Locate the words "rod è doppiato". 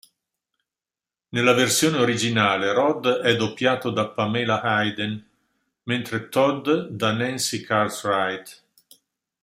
2.73-3.91